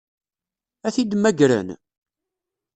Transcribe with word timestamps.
Ad 0.87 0.91
t-id-mmagren? 0.95 1.69